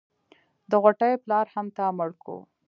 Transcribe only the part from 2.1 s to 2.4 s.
کو.